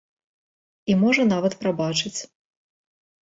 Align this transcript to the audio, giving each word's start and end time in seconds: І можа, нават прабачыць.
І 0.93 0.95
можа, 1.01 1.25
нават 1.33 1.53
прабачыць. 1.63 2.17